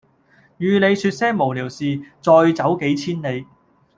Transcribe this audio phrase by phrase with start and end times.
[0.57, 3.45] 與你說些無聊事再走幾千里